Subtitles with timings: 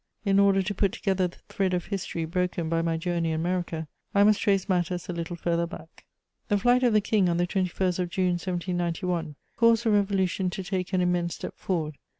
[0.25, 3.87] In order to put together the thread of history broken by my journey in America,
[4.15, 6.05] I must trace matters a little further back.
[6.27, 10.49] * The flight of the King, on the 21st of June 1791, caused the Revolution
[10.49, 11.99] to take an immense step forward.